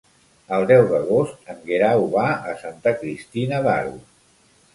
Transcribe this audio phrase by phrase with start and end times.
[0.55, 3.95] El deu d'agost en Guerau va a Santa Cristina d'Aro.